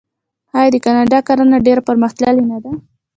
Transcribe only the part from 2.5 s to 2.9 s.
نه ده؟